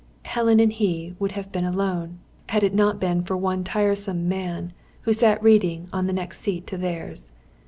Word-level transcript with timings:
Helen 0.23 0.59
and 0.59 0.73
he 0.73 1.13
would 1.19 1.33
have 1.33 1.51
been 1.51 1.63
alone, 1.63 2.17
had 2.49 2.63
it 2.63 2.73
not 2.73 2.99
been 2.99 3.21
for 3.23 3.37
one 3.37 3.63
tiresome 3.63 4.27
man 4.27 4.73
who 5.01 5.13
sat 5.13 5.43
reading 5.43 5.87
on 5.93 6.07
the 6.07 6.11
next 6.13 6.39
seat 6.39 6.65
to 6.65 6.75
theirs. 6.77 7.31